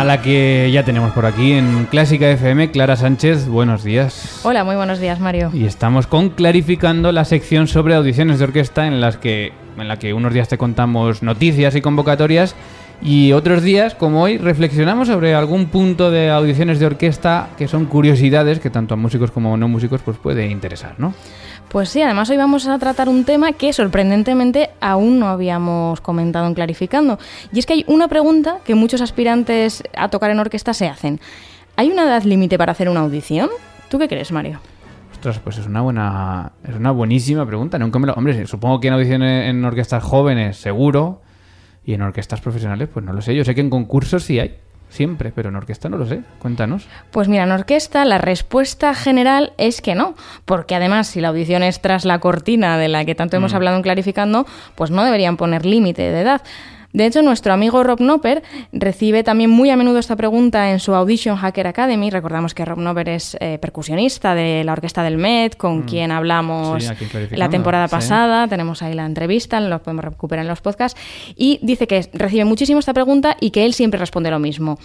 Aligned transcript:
A 0.00 0.04
la 0.04 0.22
que 0.22 0.70
ya 0.72 0.82
tenemos 0.82 1.12
por 1.12 1.26
aquí 1.26 1.52
en 1.52 1.84
Clásica 1.84 2.26
FM, 2.30 2.70
Clara 2.70 2.96
Sánchez, 2.96 3.48
buenos 3.48 3.84
días. 3.84 4.40
Hola, 4.44 4.64
muy 4.64 4.74
buenos 4.74 4.98
días, 4.98 5.20
Mario. 5.20 5.50
Y 5.52 5.66
estamos 5.66 6.06
con 6.06 6.30
clarificando 6.30 7.12
la 7.12 7.26
sección 7.26 7.68
sobre 7.68 7.94
audiciones 7.94 8.38
de 8.38 8.46
orquesta 8.46 8.86
en 8.86 9.02
las 9.02 9.18
que 9.18 9.52
en 9.76 9.88
la 9.88 9.98
que 9.98 10.14
unos 10.14 10.32
días 10.32 10.48
te 10.48 10.56
contamos 10.56 11.22
noticias 11.22 11.76
y 11.76 11.82
convocatorias 11.82 12.56
y 13.02 13.32
otros 13.32 13.62
días, 13.62 13.94
como 13.94 14.22
hoy, 14.22 14.38
reflexionamos 14.38 15.08
sobre 15.08 15.34
algún 15.34 15.66
punto 15.66 16.10
de 16.10 16.30
audiciones 16.30 16.80
de 16.80 16.86
orquesta 16.86 17.50
que 17.58 17.68
son 17.68 17.84
curiosidades 17.84 18.58
que 18.58 18.70
tanto 18.70 18.94
a 18.94 18.96
músicos 18.96 19.30
como 19.30 19.52
a 19.52 19.58
no 19.58 19.68
músicos 19.68 20.00
pues 20.02 20.16
puede 20.16 20.46
interesar, 20.48 20.94
¿no? 20.96 21.12
Pues 21.70 21.88
sí, 21.88 22.02
además 22.02 22.28
hoy 22.28 22.36
vamos 22.36 22.66
a 22.66 22.80
tratar 22.80 23.08
un 23.08 23.24
tema 23.24 23.52
que 23.52 23.72
sorprendentemente 23.72 24.70
aún 24.80 25.20
no 25.20 25.28
habíamos 25.28 26.00
comentado 26.00 26.48
en 26.48 26.54
Clarificando. 26.54 27.16
Y 27.52 27.60
es 27.60 27.66
que 27.66 27.74
hay 27.74 27.84
una 27.86 28.08
pregunta 28.08 28.56
que 28.64 28.74
muchos 28.74 29.00
aspirantes 29.00 29.84
a 29.96 30.08
tocar 30.08 30.32
en 30.32 30.40
orquesta 30.40 30.74
se 30.74 30.88
hacen. 30.88 31.20
¿Hay 31.76 31.88
una 31.92 32.02
edad 32.02 32.24
límite 32.24 32.58
para 32.58 32.72
hacer 32.72 32.88
una 32.88 33.00
audición? 33.00 33.50
¿Tú 33.88 34.00
qué 34.00 34.08
crees, 34.08 34.32
Mario? 34.32 34.58
Ostras, 35.12 35.38
pues 35.38 35.58
es 35.58 35.66
una 35.66 35.80
buena, 35.80 36.50
es 36.66 36.74
una 36.74 36.90
buenísima 36.90 37.46
pregunta. 37.46 37.78
Nunca 37.78 38.00
me 38.00 38.08
lo, 38.08 38.14
hombre, 38.14 38.48
supongo 38.48 38.80
que 38.80 38.88
en 38.88 38.94
audiciones 38.94 39.48
en 39.48 39.64
orquestas 39.64 40.02
jóvenes 40.02 40.56
seguro 40.56 41.22
y 41.84 41.94
en 41.94 42.02
orquestas 42.02 42.40
profesionales, 42.40 42.88
pues 42.92 43.06
no 43.06 43.12
lo 43.12 43.22
sé. 43.22 43.36
Yo 43.36 43.44
sé 43.44 43.54
que 43.54 43.60
en 43.60 43.70
concursos 43.70 44.24
sí 44.24 44.40
hay 44.40 44.56
siempre, 44.90 45.32
pero 45.34 45.48
en 45.48 45.56
orquesta 45.56 45.88
no 45.88 45.96
lo 45.96 46.06
sé. 46.06 46.20
Cuéntanos. 46.38 46.86
Pues 47.10 47.28
mira, 47.28 47.44
en 47.44 47.52
orquesta 47.52 48.04
la 48.04 48.18
respuesta 48.18 48.94
general 48.94 49.52
es 49.56 49.80
que 49.80 49.94
no, 49.94 50.14
porque 50.44 50.74
además 50.74 51.06
si 51.06 51.20
la 51.22 51.28
audición 51.28 51.62
es 51.62 51.80
tras 51.80 52.04
la 52.04 52.18
cortina 52.18 52.76
de 52.76 52.88
la 52.88 53.04
que 53.06 53.14
tanto 53.14 53.36
hemos 53.36 53.52
Mm. 53.52 53.56
hablado 53.56 53.76
en 53.78 53.82
Clarificando, 53.82 54.46
pues 54.74 54.90
no 54.90 55.04
deberían 55.04 55.36
poner 55.38 55.64
límite 55.64 56.02
de 56.10 56.20
edad. 56.20 56.42
De 56.92 57.06
hecho, 57.06 57.22
nuestro 57.22 57.52
amigo 57.52 57.82
Rob 57.84 57.98
Knopper 57.98 58.42
recibe 58.72 59.22
también 59.22 59.50
muy 59.50 59.70
a 59.70 59.76
menudo 59.76 59.98
esta 59.98 60.16
pregunta 60.16 60.70
en 60.72 60.80
su 60.80 60.94
Audition 60.94 61.36
Hacker 61.36 61.66
Academy. 61.66 62.10
Recordamos 62.10 62.52
que 62.54 62.64
Rob 62.64 62.78
Knopper 62.78 63.08
es 63.10 63.36
eh, 63.40 63.58
percusionista 63.60 64.34
de 64.34 64.64
la 64.64 64.72
orquesta 64.72 65.02
del 65.02 65.16
Met, 65.16 65.56
con 65.56 65.82
quien 65.82 66.10
hablamos 66.10 66.50
Mm. 66.50 66.80
Sí, 66.80 66.86
aquí 66.86 67.04
en 67.04 67.10
Clarificando, 67.10 67.44
la 67.44 67.50
temporada 67.50 67.88
sí. 67.88 67.92
pasada. 67.92 68.48
Tenemos 68.48 68.82
ahí 68.82 68.94
la 68.94 69.06
entrevista, 69.06 69.60
lo 69.60 69.82
podemos 69.82 70.04
recuperar 70.04 70.44
en 70.44 70.48
los 70.48 70.60
podcasts. 70.60 71.00
Y 71.36 71.58
dice 71.62 71.86
que 71.86 72.08
recibe 72.12 72.44
muchísimo 72.44 72.80
esta 72.80 72.94
pregunta 72.94 73.36
y 73.40 73.50
que 73.50 73.64
él 73.64 73.74
siempre 73.74 73.98
responde 73.98 74.30
lo 74.30 74.38
mismo. 74.38 74.78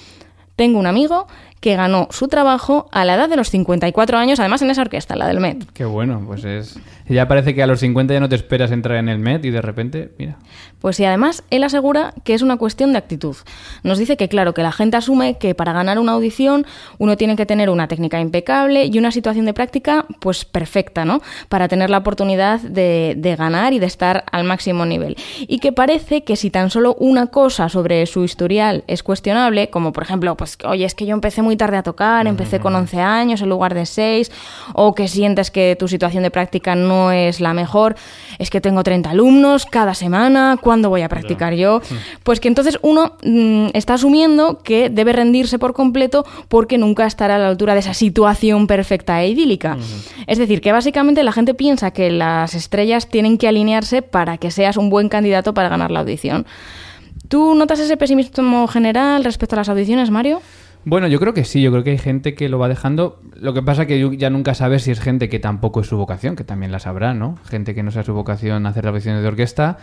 Tengo 0.55 0.79
un 0.79 0.87
amigo 0.87 1.27
que 1.65 1.75
ganó 1.75 2.07
su 2.11 2.27
trabajo 2.27 2.87
a 2.91 3.05
la 3.05 3.15
edad 3.15 3.27
de 3.27 3.37
los 3.37 3.49
54 3.49 4.19
años, 4.19 4.39
además 4.39 4.61
en 4.61 4.69
esa 4.69 4.81
orquesta, 4.81 5.15
la 5.15 5.27
del 5.27 5.39
Met. 5.39 5.65
Qué 5.73 5.83
bueno, 5.83 6.21
pues 6.25 6.43
es... 6.45 6.77
Ya 7.07 7.27
parece 7.27 7.53
que 7.53 7.61
a 7.61 7.67
los 7.67 7.79
50 7.79 8.13
ya 8.13 8.19
no 8.19 8.29
te 8.29 8.35
esperas 8.35 8.71
entrar 8.71 8.97
en 8.97 9.09
el 9.09 9.19
Met 9.19 9.45
y 9.45 9.51
de 9.51 9.61
repente, 9.61 10.11
mira. 10.17 10.37
Pues 10.79 10.99
y 10.99 11.05
además 11.05 11.43
él 11.49 11.63
asegura 11.63 12.13
que 12.23 12.35
es 12.35 12.41
una 12.41 12.57
cuestión 12.57 12.91
de 12.91 12.99
actitud. 12.99 13.35
Nos 13.83 13.97
dice 13.97 14.17
que 14.17 14.27
claro, 14.27 14.53
que 14.53 14.61
la 14.61 14.71
gente 14.71 14.97
asume 14.97 15.37
que 15.37 15.55
para 15.55 15.73
ganar 15.73 15.97
una 15.97 16.11
audición 16.11 16.65
uno 16.99 17.17
tiene 17.17 17.35
que 17.35 17.45
tener 17.45 17.69
una 17.69 17.87
técnica 17.87 18.19
impecable 18.19 18.85
y 18.85 18.97
una 18.99 19.11
situación 19.11 19.45
de 19.45 19.53
práctica 19.53 20.05
pues 20.19 20.45
perfecta, 20.45 21.05
¿no? 21.05 21.21
Para 21.49 21.67
tener 21.67 21.89
la 21.89 21.99
oportunidad 21.99 22.59
de, 22.59 23.15
de 23.17 23.35
ganar 23.35 23.73
y 23.73 23.79
de 23.79 23.87
estar 23.87 24.23
al 24.31 24.43
máximo 24.43 24.85
nivel. 24.85 25.15
Y 25.41 25.59
que 25.59 25.71
parece 25.71 26.23
que 26.23 26.35
si 26.35 26.51
tan 26.51 26.69
solo 26.69 26.95
una 26.99 27.27
cosa 27.27 27.69
sobre 27.69 28.05
su 28.05 28.23
historial 28.23 28.83
es 28.87 29.01
cuestionable, 29.03 29.69
como 29.69 29.93
por 29.93 30.03
ejemplo, 30.03 30.35
pues 30.45 30.59
oye, 30.63 30.85
es 30.85 30.93
que 30.93 31.07
yo 31.07 31.15
empecé 31.15 31.41
muy 31.41 31.57
tarde 31.57 31.77
a 31.77 31.81
tocar, 31.81 32.27
empecé 32.27 32.59
con 32.59 32.75
11 32.75 33.01
años 33.01 33.41
en 33.41 33.49
lugar 33.49 33.73
de 33.73 33.87
6, 33.87 34.31
o 34.73 34.93
que 34.93 35.07
sientes 35.07 35.49
que 35.49 35.75
tu 35.75 35.87
situación 35.87 36.21
de 36.21 36.29
práctica 36.29 36.75
no 36.75 37.11
es 37.11 37.41
la 37.41 37.55
mejor, 37.55 37.95
es 38.37 38.51
que 38.51 38.61
tengo 38.61 38.83
30 38.83 39.09
alumnos 39.09 39.65
cada 39.65 39.95
semana, 39.95 40.59
¿cuándo 40.61 40.89
voy 40.89 41.01
a 41.01 41.09
practicar 41.09 41.55
yo? 41.55 41.81
Pues 42.23 42.39
que 42.39 42.47
entonces 42.47 42.77
uno 42.81 43.13
mm, 43.23 43.67
está 43.73 43.95
asumiendo 43.95 44.59
que 44.59 44.89
debe 44.89 45.13
rendirse 45.13 45.57
por 45.59 45.73
completo 45.73 46.25
porque 46.47 46.77
nunca 46.77 47.05
estará 47.05 47.35
a 47.35 47.39
la 47.39 47.47
altura 47.47 47.73
de 47.73 47.79
esa 47.79 47.93
situación 47.93 48.67
perfecta 48.67 49.21
e 49.21 49.29
idílica. 49.29 49.77
Es 50.27 50.37
decir, 50.37 50.61
que 50.61 50.71
básicamente 50.71 51.23
la 51.23 51.31
gente 51.31 51.53
piensa 51.53 51.91
que 51.91 52.11
las 52.11 52.53
estrellas 52.53 53.07
tienen 53.07 53.37
que 53.37 53.47
alinearse 53.47 54.01
para 54.01 54.37
que 54.37 54.51
seas 54.51 54.77
un 54.77 54.89
buen 54.89 55.09
candidato 55.09 55.53
para 55.53 55.69
ganar 55.69 55.91
la 55.91 56.01
audición. 56.01 56.45
¿Tú 57.27 57.55
notas 57.55 57.79
ese 57.79 57.97
pesimismo 57.97 58.67
general 58.67 59.23
respecto 59.23 59.55
a 59.55 59.57
las 59.57 59.69
audiciones, 59.69 60.11
Mario? 60.11 60.41
Bueno, 60.83 61.07
yo 61.07 61.19
creo 61.19 61.33
que 61.33 61.45
sí, 61.45 61.61
yo 61.61 61.71
creo 61.71 61.83
que 61.83 61.91
hay 61.91 61.97
gente 61.97 62.35
que 62.35 62.47
lo 62.47 62.59
va 62.59 62.67
dejando. 62.67 63.19
Lo 63.35 63.53
que 63.53 63.63
pasa 63.63 63.87
que 63.87 63.99
yo 63.99 64.13
ya 64.13 64.29
nunca 64.29 64.53
sabes 64.53 64.83
si 64.83 64.91
es 64.91 64.99
gente 64.99 65.29
que 65.29 65.39
tampoco 65.39 65.81
es 65.81 65.87
su 65.87 65.97
vocación, 65.97 66.35
que 66.35 66.43
también 66.43 66.71
la 66.71 66.79
sabrá, 66.79 67.15
¿no? 67.15 67.39
Gente 67.45 67.73
que 67.73 67.81
no 67.81 67.89
sea 67.89 68.03
su 68.03 68.13
vocación 68.13 68.67
hacer 68.67 68.85
audiciones 68.87 69.23
de 69.23 69.27
orquesta. 69.27 69.77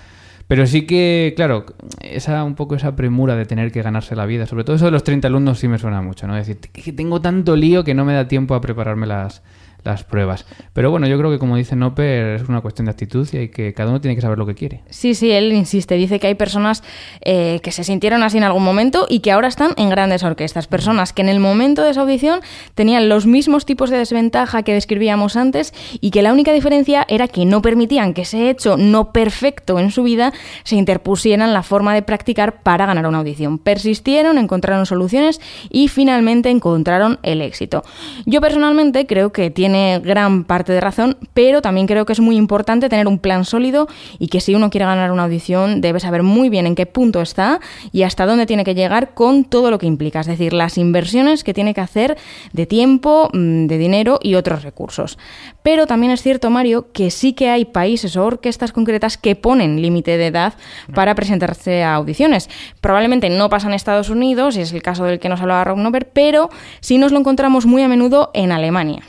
Pero 0.47 0.67
sí 0.67 0.87
que, 0.87 1.33
claro, 1.35 1.67
esa 2.01 2.45
un 2.45 2.55
poco 2.55 2.77
esa 2.77 2.95
premura 2.95 3.35
de 3.35 3.47
tener 3.47 3.73
que 3.73 3.83
ganarse 3.83 4.15
la 4.15 4.27
vida. 4.27 4.47
Sobre 4.47 4.65
todo 4.65 4.77
eso 4.77 4.85
de 4.85 4.91
los 4.93 5.03
30 5.03 5.27
alumnos 5.27 5.59
sí 5.59 5.67
me 5.67 5.79
suena 5.79 6.03
mucho, 6.03 6.27
¿no? 6.27 6.37
Decir, 6.37 6.59
que 6.59 6.93
tengo 6.93 7.21
tanto 7.21 7.57
lío 7.57 7.83
que 7.83 7.95
no 7.95 8.05
me 8.05 8.13
da 8.13 8.29
tiempo 8.29 8.55
a 8.55 8.61
prepararme 8.61 9.07
las, 9.07 9.43
las 9.85 10.05
pruebas. 10.05 10.47
Pero 10.73 10.91
bueno, 10.91 11.07
yo 11.07 11.19
creo 11.19 11.31
que 11.31 11.39
como 11.39 11.57
dice 11.57 11.77
Noper, 11.77 12.37
es 12.37 12.49
una 12.49 12.61
cuestión 12.61 12.87
de 12.87 12.93
actitud 12.93 13.29
y 13.33 13.37
hay 13.37 13.49
que, 13.49 13.75
cada 13.75 13.91
uno 13.91 14.01
tiene 14.01 14.15
que 14.15 14.21
saber 14.21 14.39
lo 14.39 14.47
que 14.47 14.55
quiere. 14.55 14.83
Sí, 14.91 15.15
sí, 15.15 15.31
él 15.31 15.53
insiste. 15.53 15.95
Dice 15.97 16.21
que 16.21 16.29
hay 16.29 16.35
personas 16.35 16.83
eh, 17.23 17.61
que 17.63 17.73
se 17.73 17.85
sintieron 17.85 18.23
así 18.23 18.39
en 18.39 18.45
algún 18.45 18.63
momento 18.63 19.07
y 19.09 19.21
que 19.21 19.33
ahora 19.33 19.49
están 19.49 19.73
en 19.77 19.91
grandes 19.91 20.23
orquestas. 20.23 20.67
Personas 20.67 21.13
que 21.13 21.23
en 21.23 21.29
el 21.29 21.41
momento 21.41 21.83
de 21.83 21.91
esa 21.91 22.03
audición 22.03 22.41
tenían 22.75 23.09
los 23.09 23.27
mismos 23.27 23.67
tipos 23.67 23.91
de 23.91 23.99
desventaja 23.99 24.63
que 24.63 24.75
describíamos 24.75 25.37
antes 25.37 25.75
y 26.01 26.11
que 26.11 26.23
la 26.23 26.33
única 26.33 26.53
diferencia 26.53 27.05
era 27.09 27.29
que 27.29 27.45
no 27.45 27.63
permitían 27.63 28.15
que 28.15 28.23
ese 28.23 28.51
hecho 28.51 28.77
no 28.77 29.13
perfecto 29.13 29.79
en 29.79 29.91
su 29.91 30.03
vida 30.03 30.33
se 30.65 30.77
interpusiera 30.77 31.45
en 31.45 31.53
la 31.53 31.63
forma 31.63 31.95
de 31.95 32.03
practicar 32.03 32.63
para 32.63 32.87
ganar 32.87 33.07
una 33.07 33.19
audición. 33.19 33.59
Persistieron, 33.59 34.39
encontraron 34.39 34.87
soluciones 34.87 35.41
y 35.71 35.89
finalmente 35.89 36.51
encontraron 36.51 37.19
el 37.23 37.41
éxito. 37.41 37.83
Yo 38.27 38.41
personalmente 38.41 39.07
creo 39.07 39.33
que 39.33 39.51
tiene 39.51 39.72
gran 40.03 40.45
parte 40.45 40.73
de 40.73 40.81
razón, 40.81 41.17
pero 41.35 41.63
también 41.63 41.87
creo 41.87 42.07
que 42.07 42.13
es 42.13 42.21
muy 42.21 42.37
importante 42.37 42.89
tener 42.89 43.07
un 43.07 43.19
plan 43.19 43.45
sólido 43.45 43.89
y 44.19 44.29
que 44.29 44.41
si 44.41 44.55
uno 44.55 44.71
quiere 44.71 44.87
ganar 44.87 45.13
una 45.13 45.25
audición 45.25 45.81
debe 45.81 46.01
saber 46.01 46.23
muy 46.23 46.49
bien 46.49 46.67
en 46.67 46.75
qué 46.75 46.87
punto 46.87 47.21
está 47.21 47.61
y 47.93 48.03
hasta 48.03 48.27
dónde 48.27 48.47
tiene 48.47 48.65
que 48.65 48.75
llegar 48.75 49.15
con 49.15 49.45
todo 49.45 49.71
lo 49.71 49.79
que 49.79 49.87
implica, 49.87 50.21
es 50.21 50.27
decir, 50.27 50.53
las 50.53 50.79
inversiones 50.79 51.45
que 51.45 51.55
tiene 51.55 51.75
que 51.75 51.81
hacer 51.81 52.17
de 52.53 52.67
tiempo, 52.67 53.29
mm, 53.33 53.67
de 53.67 53.79
dinero 53.79 54.19
y 54.23 54.35
otros 54.35 54.63
recursos. 54.63 55.19
Pero 55.63 55.87
también 55.87 56.13
es 56.13 56.23
cierto, 56.23 56.51
Mario, 56.51 56.93
que 56.93 57.11
sí 57.11 57.33
que 57.33 57.51
hay 57.51 57.65
países 57.65 58.17
o 58.17 58.25
orquestas 58.25 58.73
concretas 58.73 59.17
que 59.17 59.37
ponen 59.37 59.81
límite 59.81 60.17
de 60.17 60.27
edad 60.27 60.55
para 60.95 61.15
presentarse 61.15 61.83
a 61.83 61.95
audiciones. 61.95 62.49
Probablemente 62.81 63.31
no 63.31 63.49
pasa 63.49 63.69
en 63.69 63.75
Estados 63.75 64.11
Unidos, 64.11 64.57
y 64.57 64.61
es 64.61 64.73
el 64.73 64.83
caso 64.83 65.05
del 65.05 65.21
que 65.21 65.29
nos 65.29 65.41
hablaba 65.41 65.65
Rob 65.65 65.79
Nover, 65.79 66.09
pero 66.13 66.51
sí 66.81 66.99
nos 66.99 67.13
lo 67.13 67.19
encontramos 67.19 67.67
muy 67.67 67.83
a 67.83 67.89
menudo 67.89 68.31
en 68.35 68.53
Alemania. 68.53 69.03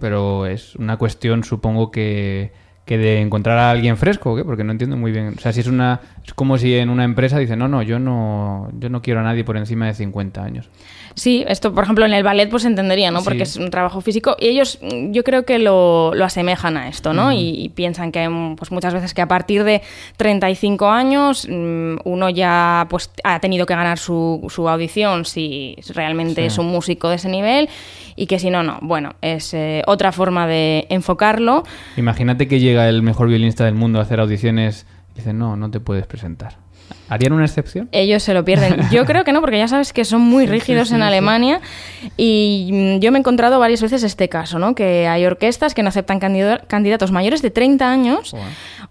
Pero 0.00 0.46
es 0.46 0.76
una 0.76 0.98
cuestión, 0.98 1.42
supongo 1.42 1.90
que, 1.90 2.52
que 2.84 2.98
de 2.98 3.20
encontrar 3.20 3.58
a 3.58 3.70
alguien 3.70 3.96
fresco. 3.96 4.36
Porque 4.44 4.64
no 4.64 4.72
entiendo 4.72 4.96
muy 4.96 5.12
bien. 5.12 5.34
O 5.36 5.40
sea, 5.40 5.52
si 5.52 5.60
es 5.60 5.66
una 5.66 6.00
es 6.30 6.34
como 6.34 6.58
si 6.58 6.76
en 6.76 6.90
una 6.90 7.02
empresa 7.02 7.38
dicen, 7.38 7.58
no, 7.58 7.66
no, 7.66 7.82
yo 7.82 7.98
no, 7.98 8.68
yo 8.78 8.88
no 8.88 9.02
quiero 9.02 9.18
a 9.18 9.22
nadie 9.24 9.42
por 9.42 9.56
encima 9.56 9.86
de 9.86 9.94
50 9.94 10.42
años. 10.44 10.68
Sí, 11.14 11.44
esto 11.48 11.74
por 11.74 11.82
ejemplo 11.82 12.06
en 12.06 12.12
el 12.12 12.22
ballet 12.22 12.48
pues 12.48 12.64
entendería, 12.64 13.10
¿no? 13.10 13.24
Porque 13.24 13.44
Sí. 13.44 13.58
es 13.58 13.64
un 13.64 13.70
trabajo 13.70 14.00
físico 14.00 14.36
y 14.38 14.46
ellos 14.46 14.78
mm, 14.80 15.10
yo 15.10 15.24
creo 15.24 15.44
que 15.44 15.58
lo, 15.58 16.12
lo 16.14 16.24
asemejan 16.24 16.76
a 16.76 16.88
esto, 16.88 17.12
¿no? 17.12 17.32
y, 17.32 17.38
y 17.64 17.68
piensan 17.70 18.12
que 18.12 18.28
mm, 18.28 18.54
pues 18.54 18.70
muchas 18.70 18.94
veces 18.94 19.12
que 19.12 19.20
a 19.20 19.26
partir 19.26 19.64
de 19.64 19.82
35 20.18 20.88
años 20.88 21.48
mm, 21.50 21.96
uno 22.04 22.30
ya 22.30 22.86
pues 22.88 23.10
ha 23.24 23.40
tenido 23.40 23.66
que 23.66 23.74
ganar 23.74 23.98
su, 23.98 24.46
su 24.50 24.68
audición 24.68 25.24
si 25.24 25.76
realmente 25.94 26.42
Sí. 26.42 26.46
es 26.46 26.58
un 26.58 26.68
músico 26.68 27.08
de 27.08 27.16
ese 27.16 27.28
nivel 27.28 27.68
y 28.14 28.26
que 28.26 28.38
si 28.38 28.50
no, 28.50 28.62
no. 28.62 28.78
Bueno, 28.80 29.14
es 29.20 29.52
eh, 29.52 29.82
otra 29.88 30.12
forma 30.12 30.46
de 30.46 30.86
enfocarlo. 30.90 31.64
Imagínate 31.96 32.46
que 32.46 32.60
llega 32.60 32.88
el 32.88 33.02
mejor 33.02 33.26
violinista 33.28 33.64
del 33.64 33.74
mundo 33.74 33.98
a 33.98 34.02
hacer 34.02 34.20
audiciones 34.20 34.86
dice, 35.20 35.32
no, 35.32 35.56
no 35.56 35.70
te 35.70 35.80
puedes 35.80 36.06
presentar. 36.06 36.58
¿Harían 37.08 37.32
una 37.32 37.44
excepción? 37.44 37.88
Ellos 37.92 38.22
se 38.22 38.34
lo 38.34 38.44
pierden. 38.44 38.88
Yo 38.90 39.04
creo 39.04 39.24
que 39.24 39.32
no, 39.32 39.40
porque 39.40 39.58
ya 39.58 39.68
sabes 39.68 39.92
que 39.92 40.04
son 40.04 40.20
muy 40.20 40.46
rígidos 40.46 40.92
en 40.92 41.02
Alemania 41.02 41.60
y 42.16 42.70
mm, 42.72 43.00
yo 43.00 43.10
me 43.12 43.18
he 43.18 43.20
encontrado 43.20 43.58
varias 43.58 43.82
veces 43.82 44.02
este 44.02 44.28
caso, 44.28 44.58
¿no? 44.58 44.74
Que 44.74 45.08
hay 45.08 45.26
orquestas 45.26 45.74
que 45.74 45.82
no 45.82 45.88
aceptan 45.88 46.18
candidatos 46.20 47.10
mayores 47.10 47.42
de 47.42 47.50
30 47.50 47.90
años 47.90 48.34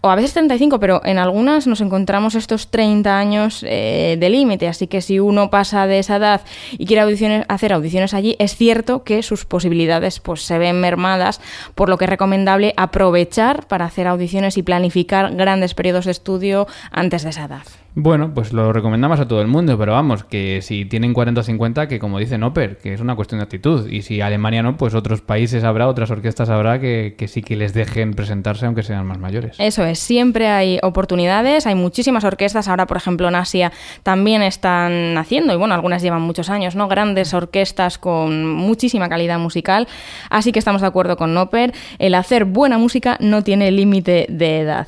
o 0.02 0.10
a 0.10 0.16
veces 0.16 0.34
35, 0.34 0.80
pero 0.80 1.02
en 1.04 1.18
algunas 1.18 1.68
nos 1.68 1.82
encontramos 1.82 2.36
estos 2.36 2.70
30 2.70 3.18
años 3.18 3.66
eh, 3.68 4.18
de 4.20 4.30
límite, 4.30 4.68
así 4.68 4.88
que 4.88 5.02
si 5.02 5.20
uno 5.20 5.50
pasa 5.50 5.88
de 5.88 6.00
esa 6.00 6.18
edad 6.18 6.42
y 6.72 6.86
quiere 6.86 7.02
audiciones, 7.02 7.46
hacer 7.50 7.74
audiciones 7.74 8.14
allí, 8.14 8.36
es 8.40 8.56
cierto 8.56 9.04
que 9.04 9.24
sus 9.24 9.46
posibilidades 9.46 10.20
pues 10.20 10.42
se 10.44 10.58
ven 10.58 10.80
mermadas, 10.80 11.42
por 11.76 11.90
lo 11.90 11.98
que 11.98 12.06
es 12.06 12.10
recomendable 12.10 12.74
aprovechar 12.78 13.68
para 13.68 13.86
hacer 13.86 14.08
audiciones 14.08 14.58
y 14.58 14.64
planificar 14.64 15.36
grandes 15.36 15.74
periodos 15.74 16.06
de 16.06 16.12
estudio 16.12 16.68
antes 16.92 17.24
de 17.24 17.32
esa 17.32 17.46
edad. 17.46 17.64
Bueno, 17.96 18.34
pues 18.36 18.54
lo 18.54 18.72
recomendamos 18.72 19.20
a 19.20 19.28
todo 19.28 19.42
el 19.42 19.48
mundo, 19.48 19.78
pero 19.78 19.94
vamos, 19.94 20.24
que 20.24 20.62
si 20.62 20.86
tienen 20.86 21.14
40 21.14 21.42
o 21.42 21.44
50, 21.44 21.88
que 21.88 21.98
como 21.98 22.20
dice 22.20 22.38
Noper, 22.38 22.78
que 22.78 22.94
es 22.94 23.02
una 23.02 23.16
cuestión 23.16 23.40
de 23.40 23.44
actitud. 23.44 23.90
Y 23.90 24.04
si 24.04 24.22
Alemania 24.22 24.62
no, 24.62 24.78
pues 24.78 24.94
otros 24.94 25.22
países 25.22 25.64
habrá, 25.64 25.88
otras 25.88 26.12
orquestas 26.12 26.50
habrá 26.50 26.80
que, 26.80 27.16
sí 27.28 27.42
que 27.42 27.56
les 27.56 27.74
dejen 27.74 28.14
presentarse 28.14 28.68
aunque 28.68 28.84
sean 28.84 29.08
más 29.08 29.18
mayores. 29.18 29.56
Eso 29.60 29.84
es, 29.86 29.98
siempre 29.98 30.48
hay 30.48 30.80
oportunidades, 30.84 31.66
hay 31.66 31.76
muchísimas 31.76 32.24
orquestas, 32.24 32.68
ahora 32.68 32.86
por 32.86 32.98
ejemplo 32.98 33.28
en 33.28 33.36
Asia 33.36 33.72
también 34.04 34.44
están 34.44 35.18
haciendo, 35.18 35.54
y 35.54 35.58
bueno, 35.58 35.74
algunas 35.74 36.04
llevan 36.04 36.22
muchos 36.22 36.50
años, 36.50 36.76
¿no? 36.76 36.88
Grandes 36.88 37.34
orquestas 37.34 37.98
con 37.98 38.46
muchísima 38.54 39.10
calidad 39.10 39.40
musical, 39.40 39.88
así 40.30 40.52
que 40.52 40.60
estamos 40.60 40.82
de 40.82 40.88
acuerdo 40.88 41.18
con 41.18 41.34
Noper, 41.34 41.74
el 41.98 42.14
hacer 42.14 42.46
buena 42.46 42.78
música 42.78 43.18
no 43.20 43.44
tiene 43.44 43.72
límite 43.72 44.28
de 44.30 44.60
edad. 44.60 44.88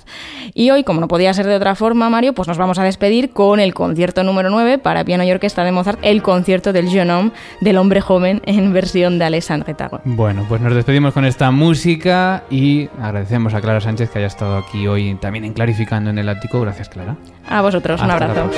Y 0.53 0.69
hoy, 0.69 0.83
como 0.83 1.01
no 1.01 1.07
podía 1.07 1.33
ser 1.33 1.47
de 1.47 1.55
otra 1.55 1.75
forma, 1.75 2.09
Mario, 2.09 2.33
pues 2.33 2.47
nos 2.47 2.57
vamos 2.57 2.77
a 2.77 2.83
despedir 2.91 3.31
con 3.31 3.59
el 3.59 3.73
concierto 3.73 4.23
número 4.23 4.49
9 4.49 4.77
para 4.77 5.05
piano 5.05 5.23
y 5.23 5.31
orquesta 5.31 5.63
de 5.63 5.71
Mozart, 5.71 5.99
el 6.01 6.21
concierto 6.21 6.73
del 6.73 6.89
jeune 6.89 7.13
homme, 7.13 7.31
del 7.61 7.77
hombre 7.77 8.01
joven, 8.01 8.41
en 8.45 8.73
versión 8.73 9.17
de 9.17 9.25
Alessandre 9.25 9.73
Tarot. 9.73 10.01
Bueno, 10.03 10.45
pues 10.49 10.61
nos 10.61 10.75
despedimos 10.75 11.13
con 11.13 11.23
esta 11.23 11.51
música 11.51 12.43
y 12.49 12.89
agradecemos 13.01 13.53
a 13.53 13.61
Clara 13.61 13.79
Sánchez 13.79 14.09
que 14.09 14.19
haya 14.19 14.27
estado 14.27 14.57
aquí 14.57 14.87
hoy 14.87 15.15
también 15.15 15.45
en 15.45 15.53
Clarificando 15.53 16.09
en 16.09 16.17
el 16.17 16.27
Ático. 16.27 16.59
Gracias, 16.59 16.89
Clara. 16.89 17.15
A 17.47 17.61
vosotros, 17.61 18.01
un 18.01 18.11
abrazo. 18.11 18.49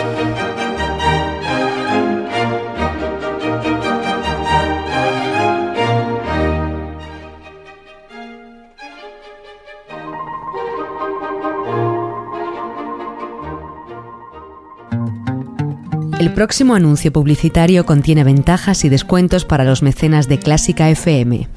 El 16.24 16.34
próximo 16.34 16.74
anuncio 16.74 17.12
publicitario 17.12 17.86
contiene 17.86 18.24
ventajas 18.24 18.86
y 18.86 18.90
descuentos 18.90 19.44
para 19.44 19.66
los 19.66 19.84
mecenas 19.84 20.30
de 20.30 20.40
Clásica 20.40 20.90
FM. 20.90 21.50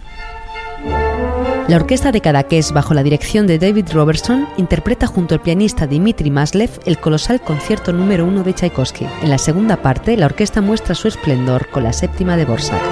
La 1.69 1.77
orquesta 1.77 2.11
de 2.11 2.21
Cadaqués, 2.21 2.73
bajo 2.73 2.93
la 2.93 3.05
dirección 3.05 3.47
de 3.47 3.61
David 3.61 3.87
Robertson, 3.93 4.49
interpreta 4.57 5.07
junto 5.07 5.37
al 5.37 5.41
pianista 5.41 5.87
Dmitri 5.87 6.33
Maslev 6.33 6.71
el 6.85 6.99
colosal 6.99 7.41
concierto 7.41 7.93
número 7.93 8.25
uno 8.25 8.43
de 8.43 8.55
Tchaikovsky. 8.55 9.07
En 9.23 9.31
la 9.31 9.39
segunda 9.39 9.83
parte, 9.83 10.17
la 10.17 10.27
orquesta 10.27 10.61
muestra 10.61 10.97
su 10.97 11.07
esplendor 11.07 11.69
con 11.69 11.85
la 11.85 11.93
séptima 11.93 12.37
de 12.37 12.47
Borsak 12.47 12.83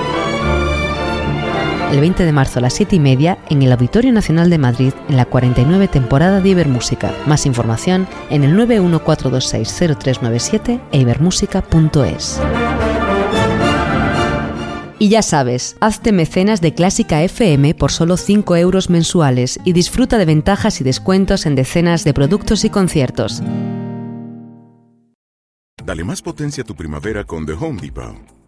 el 1.95 2.01
20 2.01 2.25
de 2.25 2.33
marzo 2.33 2.59
a 2.59 2.63
las 2.63 2.75
7 2.75 2.97
y 2.97 3.01
media 3.01 3.39
en 3.49 3.63
el 3.63 3.73
Auditorio 3.73 4.13
Nacional 4.13 4.51
de 4.51 4.59
Madrid 4.59 4.93
en 5.09 5.17
la 5.17 5.25
49 5.27 5.87
temporada 5.89 6.41
de 6.41 6.49
Ibermúsica. 6.49 7.15
Más 7.27 7.47
información 7.47 8.09
en 8.31 8.43
el 8.43 8.57
914260397 8.57 10.81
e 10.91 10.99
ibermúsica.es. 10.99 12.41
Y 14.99 15.09
ya 15.09 15.23
sabes, 15.23 15.77
hazte 15.81 16.11
mecenas 16.13 16.61
de 16.61 16.75
Clásica 16.75 17.23
FM 17.23 17.75
por 17.75 17.93
solo 17.93 18.17
5 18.17 18.57
euros 18.57 18.91
mensuales 18.91 19.61
y 19.65 19.73
disfruta 19.73 20.19
de 20.19 20.25
ventajas 20.25 20.81
y 20.81 20.85
descuentos 20.85 21.47
en 21.47 21.55
decenas 21.55 22.03
de 22.05 22.15
productos 22.15 22.65
y 22.65 22.71
conciertos. 22.71 23.43
Dale 25.85 26.03
más 26.03 26.23
potencia 26.23 26.63
a 26.63 26.67
tu 26.67 26.75
primavera 26.75 27.25
con 27.25 27.47
The 27.47 27.53
Home 27.53 27.81
Depot. 27.81 28.17